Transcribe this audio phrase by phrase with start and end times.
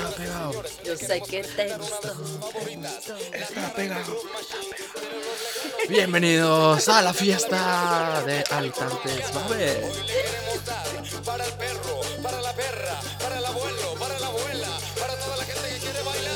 [0.00, 0.64] Está pegado.
[0.84, 2.14] Yo sé que te gustó.
[3.32, 4.16] Está pegado.
[5.88, 9.82] Bienvenidos a la fiesta de habitantes Babel.
[11.24, 14.68] Para el perro, para la perra, para el abuelo, para la abuela,
[14.98, 16.32] para toda la gente que quiere bailar.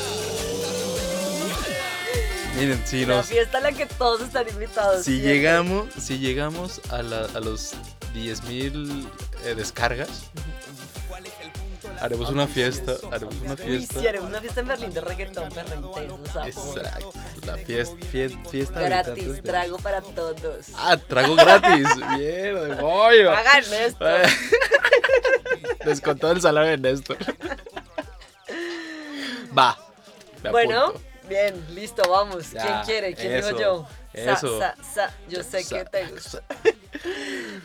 [2.56, 5.04] Miren, si La nos, fiesta a la que todos están invitados.
[5.04, 5.32] si siempre.
[5.34, 7.72] llegamos, si llegamos a, la- a los
[8.14, 9.08] 10.000
[9.44, 10.08] eh, descargas,
[12.04, 14.00] haremos una fiesta, haremos una fiesta.
[14.00, 16.46] sí, haremos una fiesta en Berlín de reggaetón perrentero, sapo.
[16.46, 17.12] Exacto,
[17.46, 20.66] la fiesta, fiesta, fiesta Gratis, trago para todos.
[20.76, 21.88] Ah, trago gratis.
[22.18, 23.32] Bien, de pollo.
[23.32, 24.04] Hagan esto.
[25.84, 27.16] Descontó el salario de Néstor.
[29.56, 29.78] Va.
[30.50, 30.92] Bueno,
[31.28, 32.50] bien, listo, vamos.
[32.50, 33.14] Ya, ¿Quién quiere?
[33.14, 33.88] ¿Quién eso, dijo yo?
[34.12, 34.58] Sa, eso.
[34.58, 36.42] sa, sa, yo sé que Sa- te gusta.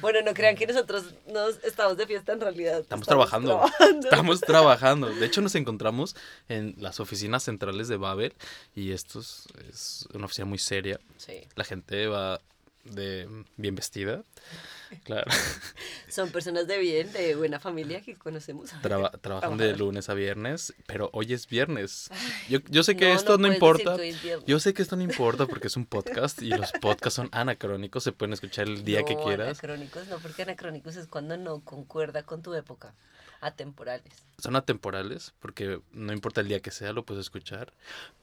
[0.02, 2.80] Bueno, no crean que nosotros nos estamos de fiesta en realidad.
[2.80, 3.50] Estamos trabajando.
[3.50, 4.08] trabajando.
[4.08, 5.10] Estamos trabajando.
[5.10, 6.16] De hecho, nos encontramos
[6.48, 8.34] en las oficinas centrales de Babel.
[8.76, 11.00] Y esto es, es una oficina muy seria.
[11.18, 12.40] Sí, La gente va
[12.86, 14.24] de bien vestida.
[15.04, 15.30] Claro.
[16.10, 18.72] son personas de bien, de buena familia que conocemos.
[18.82, 20.74] Traba- trabajan de lunes a viernes.
[20.88, 22.10] Pero hoy es viernes.
[22.50, 23.96] Yo, yo sé que No, esto no, importa.
[23.98, 24.16] que.
[24.48, 28.04] Yo sé que esto no importa porque es un podcast y los podcasts son anacrónicos,
[28.04, 29.48] se pueden escuchar el día que No, quieras.
[29.64, 32.94] Anacrónicos no, porque anacrónicos es cuando no concuerda con tu época.
[33.42, 34.12] Atemporales.
[34.38, 37.74] Son atemporales porque no importa el día que sea, lo puedes escuchar.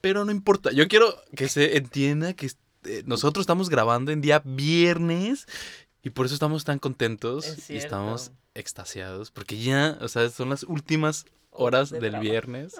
[0.00, 4.42] Pero no importa, yo quiero que se entienda que este, nosotros estamos grabando en día
[4.44, 5.46] viernes
[6.06, 10.50] y por eso estamos tan contentos Es y estamos extasiados porque ya, o sea, son
[10.50, 12.30] las últimas horas de del trabajo.
[12.30, 12.76] viernes.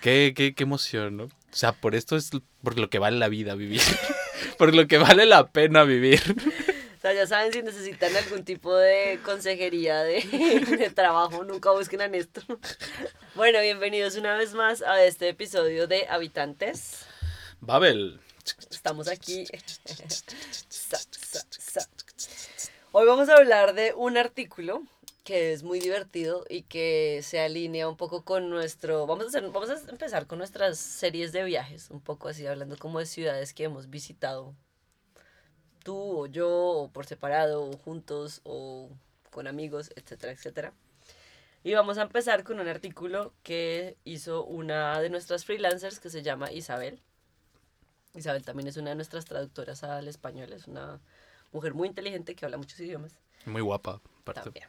[0.00, 1.24] Qué, qué, qué emoción, ¿no?
[1.26, 3.80] O sea, por esto es por lo que vale la vida vivir.
[4.58, 6.20] por lo que vale la pena vivir.
[6.98, 10.20] O sea, ya saben, si necesitan algún tipo de consejería de,
[10.76, 12.58] de trabajo, nunca busquen a Néstor.
[13.36, 17.06] Bueno, bienvenidos una vez más a este episodio de Habitantes.
[17.60, 18.18] Babel.
[18.72, 19.46] Estamos aquí.
[22.96, 24.84] Hoy vamos a hablar de un artículo
[25.24, 29.04] que es muy divertido y que se alinea un poco con nuestro...
[29.08, 32.76] Vamos a, hacer, vamos a empezar con nuestras series de viajes, un poco así, hablando
[32.78, 34.54] como de ciudades que hemos visitado
[35.82, 38.90] tú o yo, o por separado, o juntos, o
[39.32, 40.72] con amigos, etcétera, etcétera.
[41.64, 46.22] Y vamos a empezar con un artículo que hizo una de nuestras freelancers que se
[46.22, 47.00] llama Isabel.
[48.14, 51.00] Isabel también es una de nuestras traductoras al español, es una
[51.54, 53.12] mujer muy inteligente que habla muchos idiomas
[53.46, 54.42] Muy guapa, aparte.
[54.42, 54.68] también.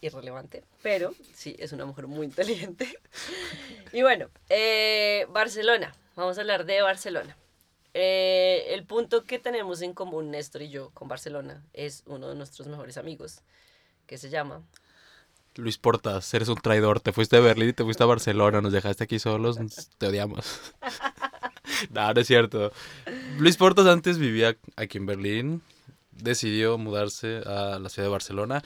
[0.00, 2.92] Irrelevante, pero sí, es una mujer muy inteligente.
[3.92, 7.36] y bueno, eh, Barcelona, vamos a hablar de Barcelona.
[7.94, 12.34] Eh, el punto que tenemos en común, Néstor y yo, con Barcelona, es uno de
[12.34, 13.42] nuestros mejores amigos,
[14.06, 14.62] que se llama...
[15.54, 17.00] Luis Portas, eres un traidor.
[17.00, 18.62] Te fuiste a Berlín y te fuiste a Barcelona.
[18.62, 19.58] Nos dejaste aquí solos.
[19.98, 20.72] Te odiamos.
[21.90, 22.72] no, no es cierto.
[23.38, 25.62] Luis Portas antes vivía aquí en Berlín.
[26.12, 28.62] Decidió mudarse a la ciudad de Barcelona.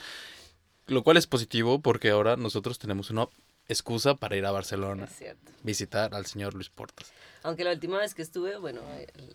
[0.87, 3.27] Lo cual es positivo porque ahora nosotros tenemos una
[3.67, 5.05] excusa para ir a Barcelona.
[5.05, 5.51] Es cierto.
[5.63, 7.11] Visitar al señor Luis Portas.
[7.43, 8.81] Aunque la última vez que estuve, bueno,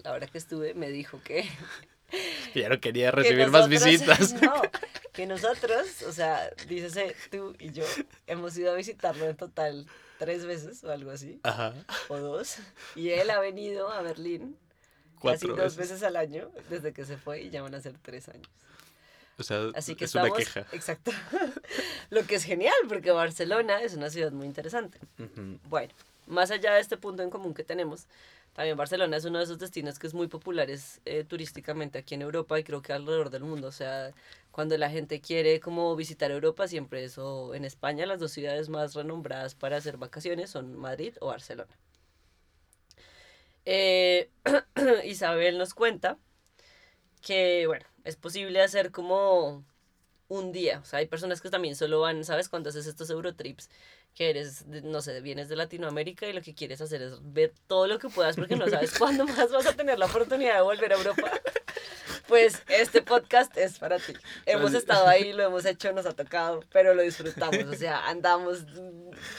[0.02, 1.48] la hora que estuve, me dijo que...
[2.54, 4.34] Ya no quería que recibir más nosotros- visitas.
[4.42, 4.52] No,
[5.14, 7.84] que nosotros, o sea, dícese tú y yo,
[8.26, 9.86] hemos ido a visitarlo en total
[10.18, 11.72] tres veces o algo así, Ajá.
[12.08, 12.56] o dos.
[12.96, 14.58] Y él ha venido a Berlín
[15.22, 15.77] casi dos veces.
[15.77, 18.49] veces al año desde que se fue y ya van a ser tres años.
[19.38, 20.66] O sea, Así que es estamos, una queja.
[20.72, 21.10] exacto.
[22.10, 24.99] Lo que es genial porque Barcelona es una ciudad muy interesante.
[25.69, 25.93] Bueno,
[26.27, 28.06] más allá de este punto en común que tenemos,
[28.55, 32.22] también Barcelona es uno de esos destinos que es muy populares eh, turísticamente aquí en
[32.22, 33.69] Europa y creo que alrededor del mundo.
[33.69, 34.10] O sea,
[34.50, 38.94] cuando la gente quiere como visitar Europa, siempre eso, en España las dos ciudades más
[38.94, 41.71] renombradas para hacer vacaciones son Madrid o Barcelona.
[43.64, 44.30] Eh,
[45.04, 46.18] Isabel nos cuenta
[47.20, 49.64] que, bueno, es posible hacer como
[50.28, 50.80] un día.
[50.80, 52.48] O sea, hay personas que también solo van, ¿sabes?
[52.48, 53.68] Cuando haces estos Eurotrips,
[54.14, 57.86] que eres, no sé, vienes de Latinoamérica y lo que quieres hacer es ver todo
[57.86, 60.92] lo que puedas porque no sabes cuándo más vas a tener la oportunidad de volver
[60.92, 61.30] a Europa.
[62.28, 64.15] Pues este podcast es para ti.
[64.47, 67.65] Hemos estado ahí, lo hemos hecho, nos ha tocado, pero lo disfrutamos.
[67.65, 68.65] O sea, andamos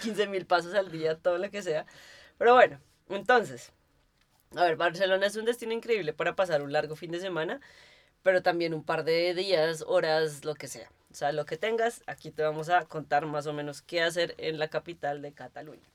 [0.01, 1.85] 15 mil pasos al día, todo lo que sea.
[2.37, 2.79] Pero bueno,
[3.09, 3.71] entonces,
[4.55, 7.59] a ver, Barcelona es un destino increíble para pasar un largo fin de semana,
[8.21, 10.89] pero también un par de días, horas, lo que sea.
[11.11, 14.35] O sea, lo que tengas, aquí te vamos a contar más o menos qué hacer
[14.37, 15.87] en la capital de Cataluña.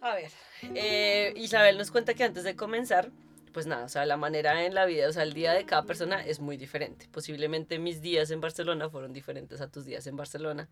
[0.00, 0.32] A ver,
[0.74, 3.10] eh, Isabel nos cuenta que antes de comenzar
[3.52, 5.82] pues nada, o sea, la manera en la vida, o sea, el día de cada
[5.82, 7.08] persona es muy diferente.
[7.10, 10.68] Posiblemente mis días en Barcelona fueron diferentes a tus días en Barcelona.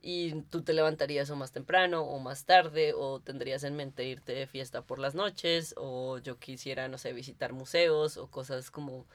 [0.00, 4.32] Y tú te levantarías o más temprano o más tarde, o tendrías en mente irte
[4.32, 9.06] de fiesta por las noches, o yo quisiera, no sé, visitar museos o cosas como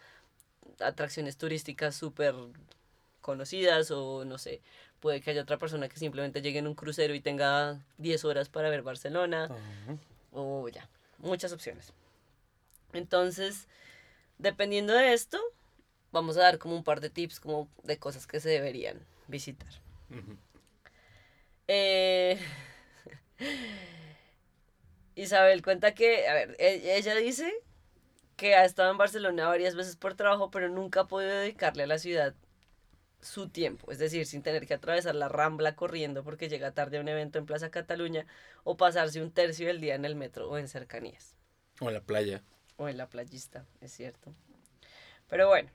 [0.79, 2.35] atracciones turísticas súper
[3.21, 4.61] conocidas, o no sé,
[4.99, 8.49] puede que haya otra persona que simplemente llegue en un crucero y tenga 10 horas
[8.49, 9.49] para ver Barcelona,
[10.31, 11.93] o ya, muchas opciones.
[12.93, 13.67] Entonces,
[14.37, 15.39] dependiendo de esto,
[16.11, 19.69] vamos a dar como un par de tips como de cosas que se deberían visitar.
[21.67, 22.39] Eh,
[25.15, 27.51] Isabel cuenta que, a ver, e- ella dice
[28.35, 31.87] que ha estado en Barcelona varias veces por trabajo, pero nunca ha podido dedicarle a
[31.87, 32.33] la ciudad
[33.21, 37.01] su tiempo, es decir, sin tener que atravesar la rambla corriendo porque llega tarde a
[37.01, 38.25] un evento en Plaza Cataluña
[38.65, 41.37] o pasarse un tercio del día en el metro o en cercanías
[41.79, 42.43] O en la playa.
[42.77, 44.33] O en la playista, es cierto.
[45.29, 45.69] Pero bueno,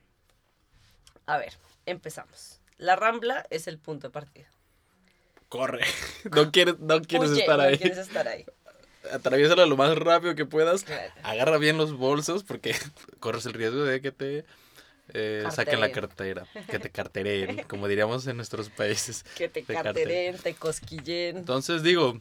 [1.27, 1.53] a ver,
[1.87, 2.61] empezamos.
[2.77, 4.49] La rambla es el punto de partida.
[5.49, 5.85] Corre.
[6.35, 7.79] No quieres, no quieres estar no ahí.
[7.79, 8.45] quieres estar ahí.
[9.13, 10.85] Atraviésala lo más rápido que puedas.
[10.85, 11.13] Claro.
[11.23, 12.75] Agarra bien los bolsos porque
[13.21, 14.45] corres el riesgo de que te
[15.15, 16.47] eh, saquen la cartera.
[16.69, 19.25] Que te cartereen, como diríamos en nuestros países.
[19.37, 21.39] Que te Te carteren, te cosquillen.
[21.39, 22.21] Entonces digo,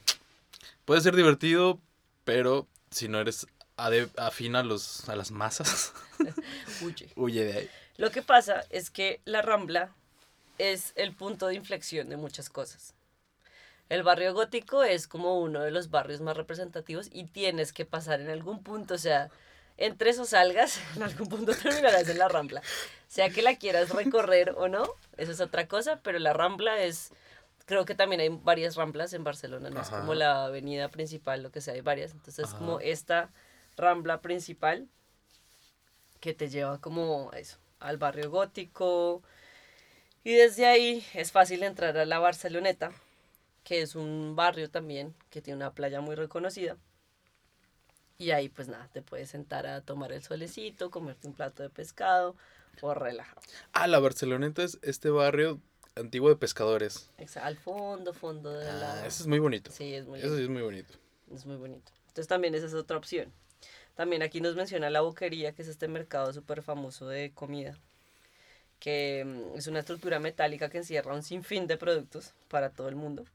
[0.85, 1.79] puede ser divertido,
[2.23, 3.47] pero si no eres
[3.77, 5.93] afín a, los, a las masas,
[6.81, 7.09] Huye.
[7.15, 7.69] huye de ahí.
[7.97, 9.91] Lo que pasa es que la Rambla
[10.57, 12.93] es el punto de inflexión de muchas cosas.
[13.89, 18.19] El barrio gótico es como uno de los barrios más representativos y tienes que pasar
[18.19, 19.29] en algún punto, o sea,
[19.77, 22.61] entres o salgas, en algún punto terminarás en la Rambla.
[23.07, 24.85] Sea que la quieras recorrer o no,
[25.15, 27.11] eso es otra cosa, pero la Rambla es,
[27.65, 31.51] creo que también hay varias Ramblas en Barcelona, no es como la avenida principal, lo
[31.51, 32.11] que sea, hay varias.
[32.11, 32.57] Entonces Ajá.
[32.57, 33.29] como esta
[33.77, 34.89] Rambla principal
[36.19, 39.21] que te lleva como eso, al barrio gótico.
[40.23, 42.91] Y desde ahí es fácil entrar a la Barceloneta,
[43.63, 46.75] que es un barrio también que tiene una playa muy reconocida.
[48.17, 51.69] Y ahí pues nada, te puedes sentar a tomar el solecito, comerte un plato de
[51.69, 52.35] pescado
[52.81, 53.41] o relajado.
[53.73, 55.61] Ah, la Barceloneta es este barrio
[55.95, 57.11] antiguo de pescadores.
[57.19, 59.05] Exa- Al fondo, fondo de Ah, la...
[59.07, 59.71] eso es muy bonito.
[59.71, 60.93] Sí, es muy Eso sí es muy bonito.
[61.31, 61.91] Es muy bonito.
[62.07, 63.31] Entonces también esa es otra opción.
[63.97, 67.75] También aquí nos menciona la boquería, que es este mercado súper famoso de comida,
[68.79, 72.95] que mm, es una estructura metálica que encierra un sinfín de productos para todo el
[72.95, 73.25] mundo.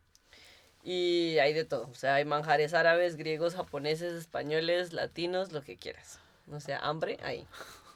[0.85, 5.77] Y hay de todo, o sea, hay manjares árabes, griegos, japoneses, españoles, latinos, lo que
[5.77, 6.21] quieras.
[6.51, 7.45] O sea, hambre, ahí.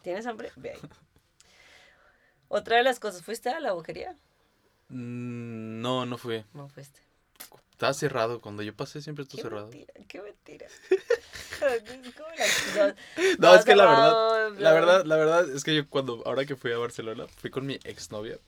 [0.03, 0.51] ¿Tienes hambre?
[0.57, 0.81] Ve ahí.
[2.49, 4.13] Otra de las cosas, ¿fuiste a la boquería?
[4.89, 6.45] Mm, No, no fue.
[6.53, 7.01] No fuiste.
[7.77, 8.41] Estaba cerrado.
[8.41, 9.67] Cuando yo pasé siempre estuvo Qué cerrado.
[9.69, 10.67] mentira, qué mentira.
[11.61, 12.95] La-
[13.39, 16.57] No, es que la verdad, la verdad, la verdad es que yo cuando, ahora que
[16.57, 18.39] fui a Barcelona, fui con mi exnovia.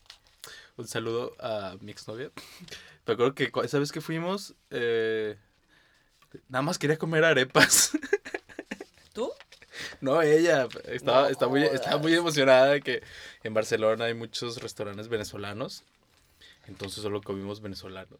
[0.79, 2.31] Un saludo a mi exnovia.
[3.07, 5.37] Me acuerdo que esa vez que fuimos, eh,
[6.49, 7.93] nada más quería comer arepas.
[9.13, 9.31] ¿Tú?
[10.01, 13.03] No, ella estaba, No está muy, estaba muy emocionada de que
[13.43, 15.85] en Barcelona hay muchos restaurantes venezolanos.
[16.67, 18.19] Entonces solo comimos venezolano.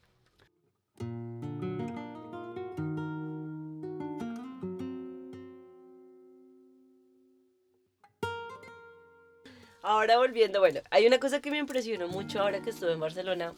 [9.89, 13.55] Ahora volviendo, bueno, hay una cosa que me impresionó mucho ahora que estuve en Barcelona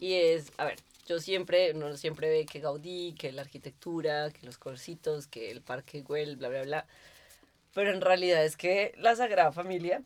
[0.00, 4.46] y es, a ver, yo siempre, uno siempre ve que Gaudí, que la arquitectura, que
[4.46, 6.86] los colorcitos, que el Parque Güell, bla, bla, bla,
[7.74, 10.02] pero en realidad es que la Sagrada Familia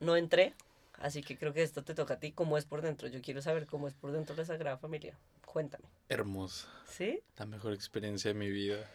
[0.00, 0.54] no entré,
[1.00, 3.42] así que creo que esto te toca a ti, cómo es por dentro, yo quiero
[3.42, 5.18] saber cómo es por dentro la Sagrada Familia,
[5.54, 5.84] cuéntame.
[6.08, 6.66] Hermosa.
[6.90, 7.20] ¿Sí?
[7.36, 8.90] La mejor experiencia de mi vida.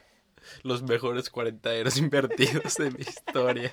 [0.61, 3.71] Los mejores 40 euros invertidos de mi historia.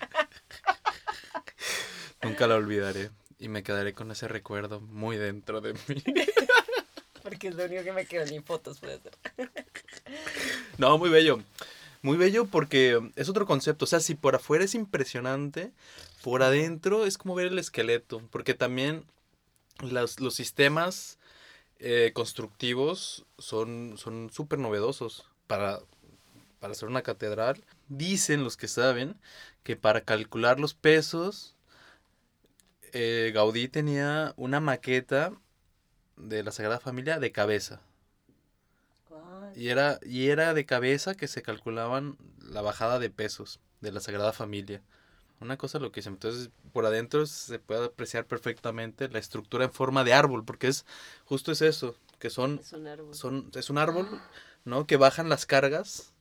[2.22, 3.10] Nunca la olvidaré.
[3.40, 6.02] Y me quedaré con ese recuerdo muy dentro de mí.
[7.24, 9.18] Porque es lo único que me quedan ni fotos, puede ser.
[10.78, 11.42] No, muy bello.
[12.02, 13.86] Muy bello porque es otro concepto.
[13.86, 15.72] O sea, si por afuera es impresionante,
[16.22, 18.22] por adentro es como ver el esqueleto.
[18.30, 19.04] Porque también
[19.80, 21.18] los, los sistemas
[21.78, 25.80] eh, constructivos son son súper novedosos para,
[26.60, 27.62] para hacer una catedral.
[27.88, 29.16] Dicen los que saben
[29.62, 31.56] que para calcular los pesos,
[32.92, 35.32] eh, Gaudí tenía una maqueta
[36.16, 37.82] de la Sagrada Familia de cabeza.
[39.54, 44.00] Y era, y era de cabeza que se calculaban la bajada de pesos de la
[44.00, 44.82] Sagrada Familia.
[45.40, 46.14] Una cosa loquísima.
[46.14, 50.86] Entonces, por adentro se puede apreciar perfectamente la estructura en forma de árbol, porque es
[51.24, 53.14] justo es eso, que son, Es un árbol.
[53.14, 54.20] son es un árbol,
[54.64, 54.86] ¿no?
[54.86, 56.12] Que bajan las cargas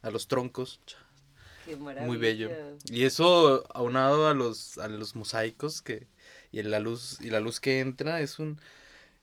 [0.00, 0.80] a los troncos.
[1.66, 2.06] Qué maravilla.
[2.06, 2.50] Muy bello.
[2.86, 6.06] Y eso aunado a los, a los mosaicos que,
[6.50, 8.58] y la luz, y la luz que entra es un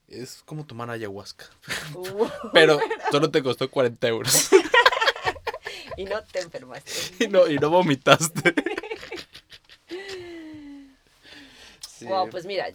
[0.09, 1.45] es como tomar ayahuasca.
[1.93, 2.79] Uh, Pero
[3.11, 4.49] solo te costó 40 euros.
[5.97, 6.91] y no te enfermaste.
[7.25, 8.53] y, no, y no vomitaste.
[11.99, 12.67] Sí, Wow, pues mira,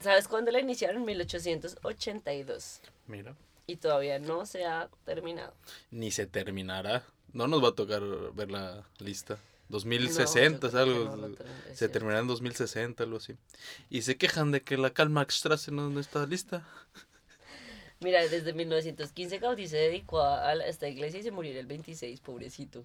[0.00, 0.98] ¿sabes cuándo la iniciaron?
[0.98, 2.80] En 1882.
[3.06, 3.34] Mira.
[3.66, 5.54] Y todavía no se ha terminado.
[5.90, 7.04] Ni se terminará.
[7.32, 8.02] No nos va a tocar
[8.34, 9.38] ver la lista.
[9.68, 11.16] 2060 es No, algo.
[11.16, 11.36] no
[11.74, 13.36] se terminará en 2060, algo así.
[13.88, 16.66] Y se quejan de que la Karl Marx Straße no, no está lista.
[18.00, 22.20] Mira, desde 1915 Gaudí se dedicó a esta iglesia y se murió en el 26,
[22.20, 22.84] pobrecito.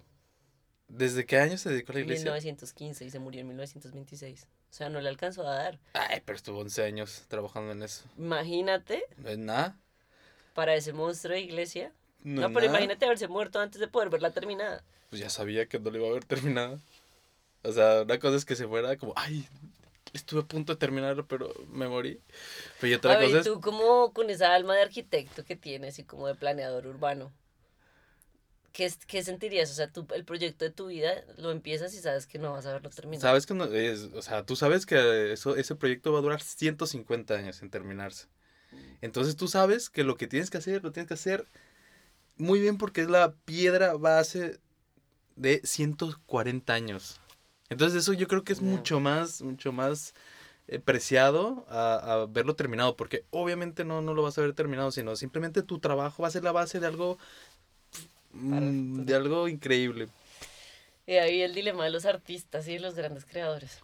[0.88, 2.24] ¿Desde qué año se dedicó a la iglesia?
[2.26, 4.46] 1915 y se murió en 1926.
[4.70, 5.78] O sea, no le alcanzó a dar.
[5.94, 8.04] Ay, pero estuvo 11 años trabajando en eso.
[8.16, 9.76] Imagínate, No es nada.
[10.54, 11.92] para ese monstruo de iglesia.
[12.22, 12.70] No, No, pero nada.
[12.78, 14.82] imagínate haberse muerto antes de poder verla terminada.
[15.10, 16.80] Pues ya sabía que no le iba a haber terminado.
[17.62, 19.46] O sea, una cosa es que se fuera como, ay,
[20.12, 22.20] estuve a punto de terminarlo, pero me morí.
[22.80, 23.44] Pero y otra a ver, cosa es...
[23.44, 27.32] tú como con esa alma de arquitecto que tienes y como de planeador urbano,
[28.76, 29.70] ¿qué, qué sentirías?
[29.70, 32.66] O sea, tú, el proyecto de tu vida lo empiezas y sabes que no vas
[32.66, 33.22] a verlo terminado.
[33.22, 36.42] Sabes que no es, o sea, tú sabes que eso, ese proyecto va a durar
[36.42, 38.26] 150 años en terminarse.
[39.00, 41.46] Entonces tú sabes que lo que tienes que hacer, lo tienes que hacer
[42.36, 44.60] muy bien porque es la piedra base
[45.36, 47.18] de 140 años.
[47.70, 50.12] Entonces eso yo creo que es mucho más, mucho más
[50.68, 54.90] eh, preciado a, a verlo terminado, porque obviamente no, no lo vas a ver terminado,
[54.90, 57.18] sino simplemente tu trabajo va a ser la base de algo,
[58.36, 60.08] mm, de algo increíble.
[61.06, 63.80] Y ahí el dilema de los artistas y de los grandes creadores.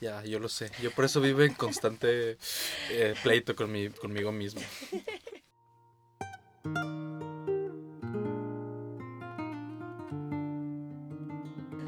[0.00, 0.70] Ya, yo lo sé.
[0.82, 2.38] Yo por eso vivo en constante
[2.90, 4.62] eh, pleito con mi, conmigo mismo.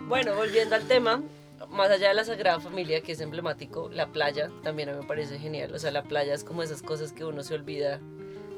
[0.08, 1.22] Bueno, volviendo al tema,
[1.70, 5.06] más allá de la Sagrada Familia, que es emblemático, la playa también a mí me
[5.06, 5.74] parece genial.
[5.74, 7.98] O sea, la playa es como esas cosas que uno se olvida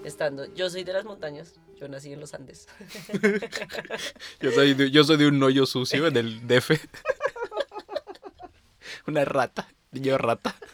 [0.05, 0.53] estando.
[0.55, 2.67] Yo soy de las montañas, yo nací en los Andes.
[4.41, 6.71] Yo soy de, yo soy de un hoyo sucio en el DF.
[9.07, 9.69] Una rata.
[9.93, 10.55] Niño rata.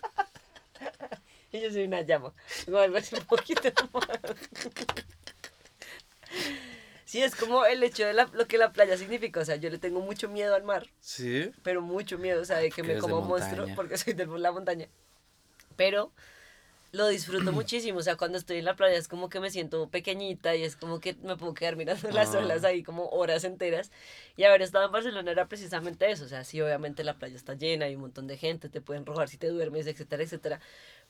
[1.52, 2.32] Y yo soy una llama.
[2.68, 4.06] Un poquito más.
[7.04, 9.40] Sí, es como el hecho de la- lo que la playa significa.
[9.40, 11.50] O sea, yo le tengo mucho miedo al mar, Sí.
[11.64, 14.52] pero mucho miedo, o sea, de que me como un monstruo porque soy de la
[14.52, 14.86] montaña.
[15.74, 16.12] Pero
[16.92, 17.98] lo disfruto muchísimo.
[17.98, 20.76] O sea, cuando estoy en la playa es como que me siento pequeñita y es
[20.76, 22.38] como que me puedo quedar mirando las Ah.
[22.38, 23.90] olas ahí como horas enteras.
[24.36, 26.24] Y haber estado en Barcelona era precisamente eso.
[26.24, 29.06] O sea, sí, obviamente la playa está llena, hay un montón de gente, te pueden
[29.06, 30.60] robar si te duermes, etcétera, etcétera.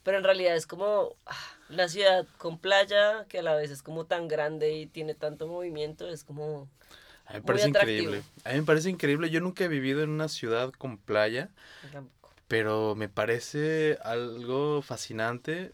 [0.02, 1.37] Pero en realidad es como ah,
[1.68, 5.46] una ciudad con playa que a la vez es como tan grande y tiene tanto
[5.46, 6.08] movimiento.
[6.08, 6.68] Es como...
[7.26, 8.22] A mí me parece increíble.
[8.44, 9.30] A mí me parece increíble.
[9.30, 11.50] Yo nunca he vivido en una ciudad con playa,
[12.50, 15.73] pero me parece algo fascinante.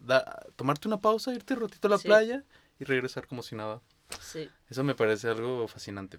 [0.00, 2.06] da- tomarte una pausa, irte un ratito a la Sí.
[2.08, 2.44] playa
[2.78, 3.82] y regresar como si nada.
[4.22, 4.48] Sí.
[4.70, 6.18] Eso me parece algo fascinante.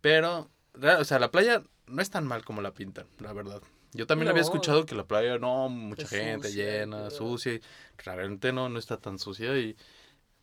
[0.00, 0.50] Pero,
[0.98, 3.62] o sea, la playa no es tan mal como la pintan, la verdad.
[3.92, 7.52] Yo también había escuchado que la playa, no, mucha Es gente sucia, llena, pero- sucia.
[7.52, 7.60] Y
[7.98, 9.56] realmente no, no está tan sucia.
[9.58, 9.76] Y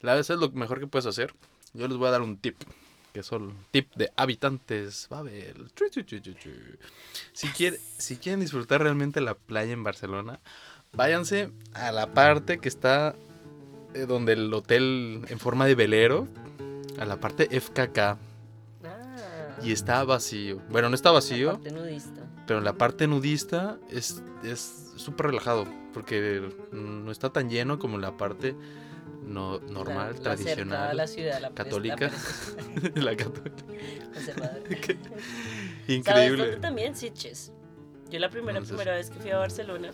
[0.01, 1.33] la verdad es lo mejor que puedes hacer.
[1.73, 2.57] Yo les voy a dar un tip.
[3.19, 5.07] Que son tip de habitantes.
[5.09, 5.69] Babel.
[7.33, 10.39] Si, quiere, si quieren disfrutar realmente la playa en Barcelona,
[10.93, 13.17] váyanse a la parte que está
[13.93, 16.29] eh, donde el hotel en forma de velero,
[16.97, 17.99] a la parte FKK.
[17.99, 18.17] Ah,
[19.65, 20.61] Y está vacío.
[20.69, 21.59] Bueno, no está vacío,
[22.47, 25.67] pero en la parte nudista es es súper relajado.
[25.93, 28.55] Porque no está tan lleno como en la parte
[29.29, 32.11] no, normal, La- la tradicional, la ciudad, la católica.
[32.95, 33.63] la la católica.
[34.13, 34.59] conservadora.
[34.69, 34.97] ¿Sabes
[35.87, 36.37] Increíble.
[36.43, 36.95] dónde también?
[36.95, 37.51] Sitges.
[38.09, 39.91] Yo la primera, ¿Dónde es primera vez que fui a Barcelona,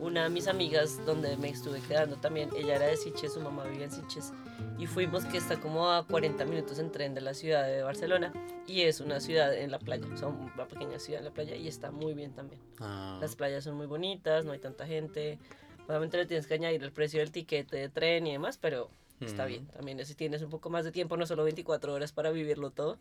[0.00, 3.64] una de mis amigas donde me estuve quedando también, ella era de Sitges, su mamá
[3.64, 4.32] vivía en Sitges,
[4.78, 8.32] y fuimos que está como a 40 minutos en tren de la ciudad de Barcelona,
[8.66, 11.54] y es una ciudad en la playa, o sea, una pequeña ciudad en la playa,
[11.54, 12.60] y está muy bien también.
[12.80, 15.38] Ah, Las playas son muy bonitas, no hay tanta gente,
[15.86, 19.44] obviamente le tienes que añadir el precio del tiquete de tren y demás, pero está
[19.44, 19.48] Mm.
[19.48, 19.66] bien.
[19.68, 22.98] También si tienes un poco más de tiempo, no solo 24 horas para vivirlo todo,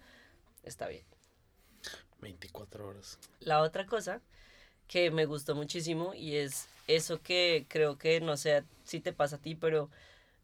[0.63, 1.03] está bien.
[2.21, 3.17] 24 horas.
[3.39, 4.21] La otra cosa
[4.87, 9.37] que me gustó muchísimo y es eso que creo que no sé si te pasa
[9.37, 9.89] a ti, pero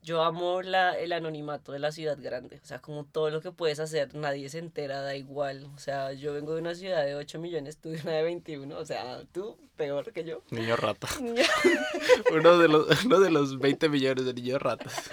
[0.02, 2.60] yo amo la, el anonimato de la ciudad grande.
[2.64, 5.66] O sea, como todo lo que puedes hacer, nadie se entera, da igual.
[5.76, 8.78] O sea, yo vengo de una ciudad de 8 millones, tú de una de 21.
[8.78, 10.42] O sea, tú peor que yo.
[10.52, 11.08] Niño rata.
[12.32, 15.10] uno, de los, uno de los 20 millones de niños ratas.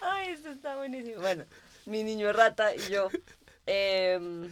[0.00, 1.20] Ay, esto está buenísimo.
[1.20, 1.44] Bueno,
[1.86, 3.08] mi niño rata y yo.
[3.66, 4.50] em,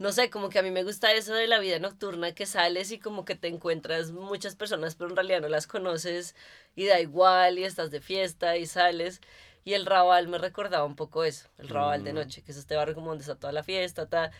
[0.00, 2.90] no sé, como que a mí me gusta eso de la vida nocturna, que sales
[2.90, 6.34] y como que te encuentras muchas personas, pero en realidad no las conoces
[6.74, 9.20] y da igual y estás de fiesta y sales.
[9.62, 12.16] Y el Raval me recordaba un poco eso, el Raval de Mm.
[12.16, 14.32] noche, que es este barrio como donde está toda la fiesta, está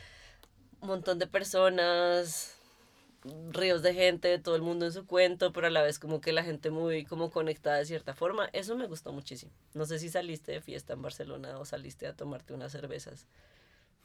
[0.81, 2.55] un montón de personas,
[3.51, 6.33] ríos de gente, todo el mundo en su cuento, pero a la vez como que
[6.33, 8.49] la gente muy como conectada de cierta forma.
[8.55, 9.53] Eso me gustó muchísimo.
[9.75, 13.27] No sé si saliste de fiesta en Barcelona o saliste a tomarte unas cervezas.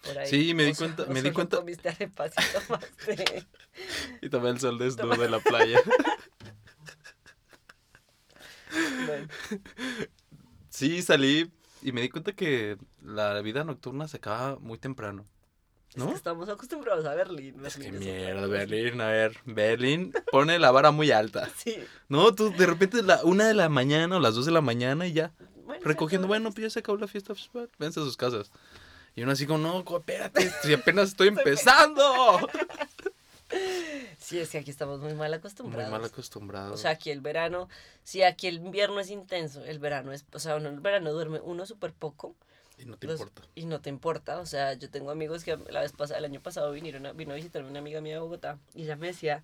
[0.03, 0.27] Por ahí.
[0.27, 3.47] Sí, me di O cuenta- o me di cuenta- comiste arepas y tomaste.
[4.21, 5.79] Y también el sol desnudo de la playa.
[9.05, 9.27] Bueno,
[10.69, 15.25] Sí, salí y me di cuenta que la vida nocturna se acaba muy temprano.
[15.89, 16.09] es ¿No?
[16.09, 17.65] que estamos acostumbrados a Berlín.
[17.65, 18.47] Es que Berlín mierda.
[18.47, 21.49] Berlín, a ver, Berlín pone la vara muy alta.
[21.57, 21.77] Sí.
[22.09, 25.07] No, tú de repente la una de la mañana o las dos de la mañana
[25.07, 25.33] y ya,
[25.65, 28.51] Bueno, recogiendo, bueno, pues ya se acabó la fiesta, pues, a sus casas.
[29.15, 32.03] Y uno así como, no, espérate, si apenas estoy empezando.
[34.17, 35.91] Sí, es que aquí estamos muy mal Muy acostumbrados.
[35.91, 36.73] mal acostumbrado.
[36.73, 37.69] O sea, aquí el verano,
[38.03, 41.39] si aquí el invierno es intenso, el verano es, o sea, uno el verano duerme
[41.41, 42.35] uno súper poco
[42.79, 43.47] y no te los- importa.
[43.53, 44.39] y no te importa.
[44.39, 47.33] O sea, yo tengo amigos que la vez pasada, el año pasado vinieron a, vino
[47.33, 49.43] a visitarme una amiga mía de Bogotá y ella me decía,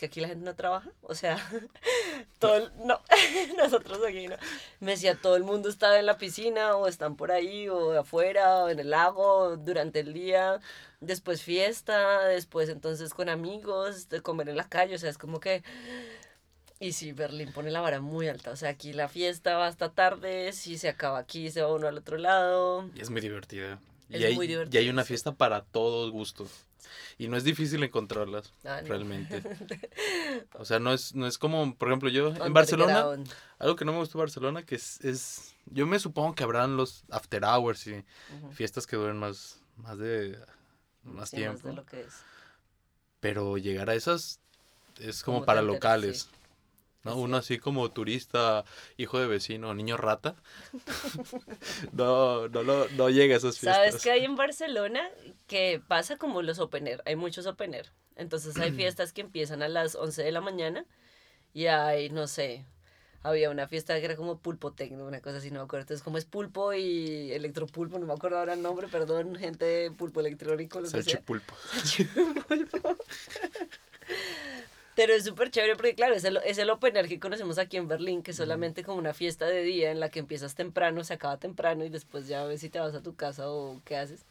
[0.00, 0.90] que aquí la gente no trabaja.
[1.02, 1.36] O sea,
[2.40, 3.00] todo el- no,
[3.58, 4.36] nosotros aquí no.
[4.80, 8.64] Me decía, todo el mundo está en la piscina o están por ahí o afuera
[8.64, 10.58] o en el lago durante el día.
[11.00, 14.94] Después fiesta, después entonces con amigos, de comer en la calle.
[14.94, 15.62] O sea, es como que...
[16.82, 18.50] Y sí, Berlín pone la vara muy alta.
[18.52, 21.86] O sea, aquí la fiesta va hasta tarde, si se acaba aquí, se va uno
[21.88, 22.88] al otro lado.
[22.94, 23.78] Y es muy divertida.
[24.10, 26.50] Es y, hay, muy y divertida, hay una fiesta para todos gustos.
[27.18, 28.88] Y no es difícil encontrarlas, Ah, no.
[28.88, 29.42] realmente.
[30.58, 33.06] O sea, no es, no es como, por ejemplo, yo en Barcelona,
[33.58, 36.76] algo que no me gustó de Barcelona, que es, es, yo me supongo que habrán
[36.76, 38.04] los after hours y
[38.52, 40.38] fiestas que duren más, más de,
[41.02, 41.68] más Sí, tiempo.
[41.68, 42.14] de lo que es.
[43.20, 44.40] Pero llegar a esas
[44.98, 46.22] es como Como para locales.
[46.22, 46.28] sí.
[47.04, 47.16] ¿No?
[47.16, 48.64] Uno así como turista,
[48.96, 50.34] hijo de vecino, niño rata.
[51.92, 53.76] no, no, lo- no llega a esas fiestas.
[53.76, 55.08] ¿Sabes qué hay en Barcelona?
[55.46, 57.02] Que pasa como los open air.
[57.06, 57.90] Hay muchos open air.
[58.16, 60.84] Entonces hay fiestas que empiezan a las 11 de la mañana
[61.54, 62.66] y hay, no sé,
[63.22, 65.82] había una fiesta que era como pulpo tecno, una cosa así, no me acuerdo.
[65.84, 69.90] Entonces, como es pulpo y electropulpo, no me acuerdo ahora el nombre, perdón, gente de
[69.90, 71.02] pulpo electrónico, lo que sea.
[71.02, 71.54] Salchipulpo.
[75.00, 77.78] Pero es súper chévere porque, claro, es el, es el open air que conocemos aquí
[77.78, 81.04] en Berlín, que es solamente como una fiesta de día en la que empiezas temprano,
[81.04, 83.96] se acaba temprano y después ya ves si te vas a tu casa o qué
[83.96, 84.26] haces.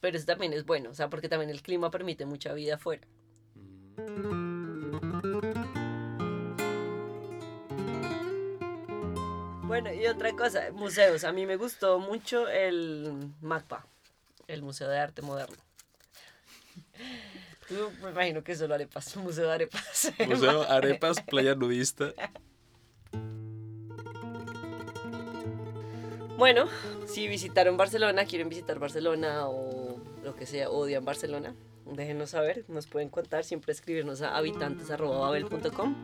[0.00, 3.06] Pero eso también es bueno, o sea, porque también el clima permite mucha vida afuera.
[9.64, 11.24] Bueno, y otra cosa, museos.
[11.24, 13.84] A mí me gustó mucho el MACPA,
[14.46, 15.58] el Museo de Arte Moderno.
[17.68, 20.12] Tú, me imagino que solo arepas, Museo de Arepas.
[20.26, 22.12] Museo Arepas, playa nudista.
[26.38, 26.68] Bueno,
[27.06, 31.54] si visitaron Barcelona, quieren visitar Barcelona o lo que sea, odian Barcelona,
[31.84, 35.94] déjenos saber, nos pueden contar, siempre escribirnos a habitantes.babel.com.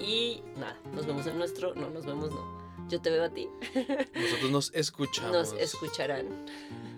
[0.00, 3.48] Y nada, nos vemos en nuestro, no, nos vemos no, yo te veo a ti,
[4.14, 5.32] Nosotros nos escuchamos.
[5.32, 6.26] nos escucharán.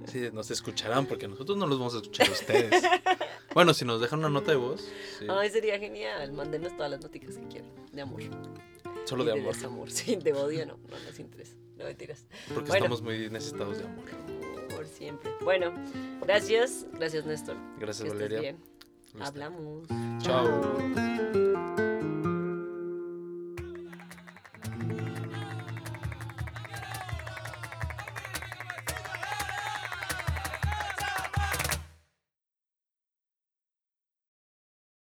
[0.06, 2.84] Sí, nos escucharán porque nosotros no los vamos a escuchar a ustedes.
[3.54, 4.80] bueno, si nos dejan una nota de voz,
[5.18, 8.22] sí, Ay, sería genial, mándenos todas las noticias que quieran, de amor.
[9.04, 12.26] solo Y de amor, desamor, sí, de odio no, no nos interesa, no mentiras.
[12.54, 12.84] porque Bueno.
[12.86, 14.04] estamos muy necesitados de amor.
[14.74, 15.30] Por siempre.
[15.42, 15.72] Bueno,
[16.22, 17.56] gracias, gracias Néstor.
[17.78, 18.40] Gracias, que estés Valeria.
[18.40, 18.58] bien.
[19.20, 19.86] Hablamos.
[20.22, 21.41] Chao.